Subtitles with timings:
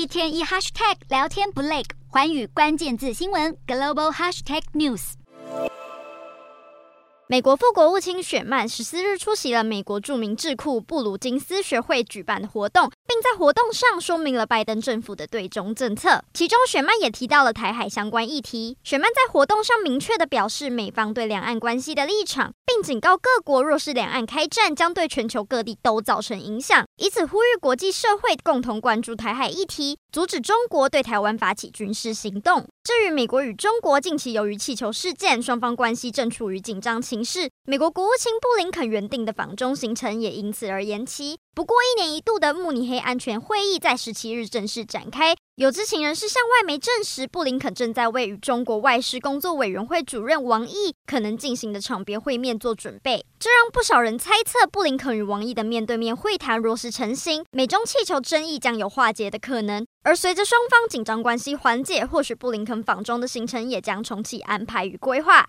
[0.00, 5.12] 一天一 hashtag 聊天不累，环宇关键字新闻 global hashtag news。
[7.26, 16.22] 美国副国务卿雪曼十四日出席了美国著名智库布鲁金斯学会举办的活动，并在活动上说明了拜登政府的对中政策。
[16.32, 18.76] 其中，雪曼也提到了台海相关议题。
[18.84, 32.66] 雪曼在活动上明确地表示美方对两岸关系的立场，并警告各国，若是两岸开战，将对全球各地都造成影响，以此呼吁国际社会共同关注台海议题，阻止中国对台湾发起军事行动。
[32.82, 41.38] 至于美国与中国近期由于气球事件，双方关系正处于紧张情势，美国国务卿布林肯原定的访中行程也因此而延期。
[41.54, 45.34] 不过，一年一度的慕尼黑安全会议在十七日正式展开。
[45.56, 53.24] 有知情人士向外媒证实，布林肯正在为与中国外事工作委员会主任王毅可能进行的场边会面做准备。
[53.38, 59.86] 这让不少人猜测，布林肯与王毅的面对面会谈若是成行，美中气球争议将有化解的可能。
[60.02, 65.46] 而随着双方紧张关系缓解，或许布林肯访中的行程也将重启安排与规划。